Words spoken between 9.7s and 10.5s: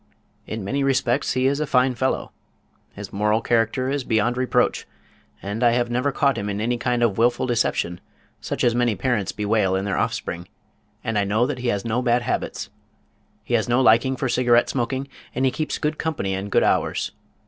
in their offspring,